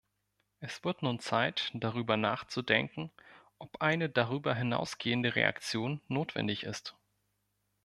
[0.61, 3.11] Es wird nun Zeit, darüber nachzudenken,
[3.59, 6.95] ob eine darüber hinausgehende Reaktion notwendig ist.